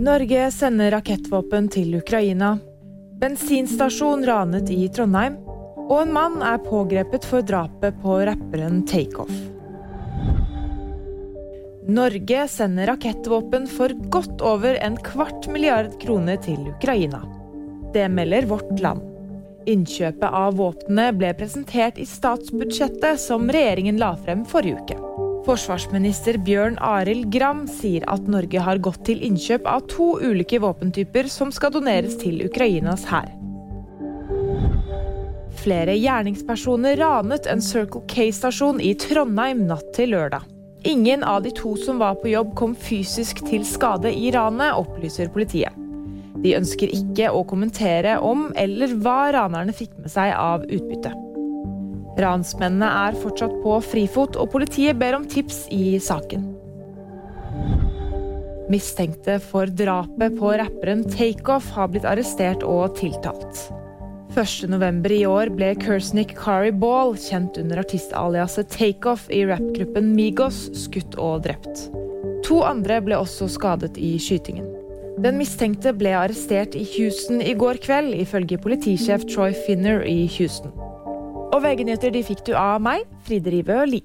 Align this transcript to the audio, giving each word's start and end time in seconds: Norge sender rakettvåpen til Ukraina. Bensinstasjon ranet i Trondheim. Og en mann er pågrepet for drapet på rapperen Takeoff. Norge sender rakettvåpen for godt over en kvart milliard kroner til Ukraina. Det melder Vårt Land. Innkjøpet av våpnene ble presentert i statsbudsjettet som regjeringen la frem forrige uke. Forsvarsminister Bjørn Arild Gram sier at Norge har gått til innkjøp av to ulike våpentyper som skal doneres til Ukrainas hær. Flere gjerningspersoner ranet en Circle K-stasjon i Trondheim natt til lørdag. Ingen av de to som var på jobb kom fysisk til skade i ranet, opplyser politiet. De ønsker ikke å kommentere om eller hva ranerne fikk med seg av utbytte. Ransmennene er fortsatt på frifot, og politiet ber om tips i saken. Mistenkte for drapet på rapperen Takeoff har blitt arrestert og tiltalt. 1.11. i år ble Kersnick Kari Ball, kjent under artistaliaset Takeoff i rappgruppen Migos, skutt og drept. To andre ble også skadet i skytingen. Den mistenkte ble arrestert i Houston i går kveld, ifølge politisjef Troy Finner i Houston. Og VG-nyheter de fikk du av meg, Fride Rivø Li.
Norge 0.00 0.46
sender 0.50 0.94
rakettvåpen 0.94 1.66
til 1.68 1.98
Ukraina. 1.98 2.54
Bensinstasjon 3.20 4.22
ranet 4.24 4.70
i 4.72 4.86
Trondheim. 4.88 5.34
Og 5.90 5.98
en 6.06 6.14
mann 6.14 6.38
er 6.40 6.62
pågrepet 6.64 7.26
for 7.28 7.44
drapet 7.44 7.98
på 8.00 8.14
rapperen 8.24 8.80
Takeoff. 8.88 9.34
Norge 11.84 12.46
sender 12.48 12.88
rakettvåpen 12.94 13.68
for 13.68 13.92
godt 14.16 14.40
over 14.40 14.80
en 14.80 14.96
kvart 15.04 15.50
milliard 15.52 15.92
kroner 16.00 16.40
til 16.40 16.64
Ukraina. 16.72 17.20
Det 17.92 18.08
melder 18.08 18.48
Vårt 18.48 18.72
Land. 18.80 19.04
Innkjøpet 19.68 20.30
av 20.32 20.56
våpnene 20.56 21.10
ble 21.12 21.36
presentert 21.36 22.00
i 22.00 22.08
statsbudsjettet 22.08 23.20
som 23.20 23.52
regjeringen 23.52 24.00
la 24.00 24.14
frem 24.24 24.48
forrige 24.48 24.80
uke. 24.80 25.29
Forsvarsminister 25.46 26.36
Bjørn 26.44 26.76
Arild 26.84 27.30
Gram 27.32 27.62
sier 27.70 28.04
at 28.12 28.26
Norge 28.28 28.60
har 28.60 28.80
gått 28.84 29.00
til 29.08 29.22
innkjøp 29.24 29.64
av 29.68 29.86
to 29.88 30.12
ulike 30.20 30.60
våpentyper 30.60 31.30
som 31.32 31.52
skal 31.54 31.72
doneres 31.72 32.18
til 32.20 32.42
Ukrainas 32.44 33.06
hær. 33.08 33.30
Flere 35.60 35.96
gjerningspersoner 35.96 37.00
ranet 37.00 37.48
en 37.48 37.64
Circle 37.64 38.04
K-stasjon 38.08 38.80
i 38.84 38.92
Trondheim 39.00 39.64
natt 39.68 39.88
til 39.96 40.12
lørdag. 40.12 40.44
Ingen 40.88 41.24
av 41.24 41.42
de 41.44 41.52
to 41.56 41.74
som 41.76 42.00
var 42.00 42.20
på 42.20 42.30
jobb 42.32 42.54
kom 42.56 42.76
fysisk 42.76 43.42
til 43.48 43.64
skade 43.68 44.12
i 44.12 44.30
ranet, 44.32 44.76
opplyser 44.76 45.32
politiet. 45.32 45.76
De 46.40 46.54
ønsker 46.56 46.92
ikke 46.96 47.32
å 47.32 47.44
kommentere 47.48 48.16
om 48.24 48.48
eller 48.56 48.92
hva 49.00 49.32
ranerne 49.36 49.76
fikk 49.76 49.98
med 50.00 50.12
seg 50.12 50.32
av 50.36 50.64
utbytte. 50.68 51.29
Ransmennene 52.20 52.88
er 53.08 53.18
fortsatt 53.18 53.52
på 53.64 53.76
frifot, 53.84 54.36
og 54.36 54.52
politiet 54.54 54.98
ber 55.00 55.16
om 55.18 55.26
tips 55.28 55.64
i 55.74 55.98
saken. 56.02 56.46
Mistenkte 58.70 59.40
for 59.42 59.66
drapet 59.66 60.36
på 60.38 60.54
rapperen 60.60 61.02
Takeoff 61.10 61.72
har 61.74 61.90
blitt 61.90 62.06
arrestert 62.06 62.62
og 62.62 62.94
tiltalt. 63.00 63.64
1.11. 64.30 65.10
i 65.10 65.24
år 65.26 65.50
ble 65.58 65.72
Kersnick 65.82 66.36
Kari 66.38 66.70
Ball, 66.70 67.16
kjent 67.18 67.58
under 67.58 67.80
artistaliaset 67.82 68.70
Takeoff 68.70 69.24
i 69.34 69.42
rappgruppen 69.48 70.12
Migos, 70.14 70.68
skutt 70.78 71.18
og 71.18 71.42
drept. 71.48 71.88
To 72.46 72.60
andre 72.62 73.00
ble 73.02 73.18
også 73.18 73.50
skadet 73.50 73.98
i 73.98 74.14
skytingen. 74.22 74.68
Den 75.20 75.36
mistenkte 75.36 75.90
ble 75.98 76.14
arrestert 76.16 76.76
i 76.78 76.84
Houston 76.94 77.42
i 77.42 77.56
går 77.58 77.82
kveld, 77.82 78.14
ifølge 78.22 78.60
politisjef 78.62 79.26
Troy 79.28 79.50
Finner 79.66 80.06
i 80.06 80.22
Houston. 80.38 80.70
Og 81.60 81.66
VG-nyheter 81.66 82.08
de 82.14 82.20
fikk 82.24 82.38
du 82.46 82.54
av 82.56 82.78
meg, 82.80 83.02
Fride 83.26 83.52
Rivø 83.52 83.82
Li. 83.84 83.98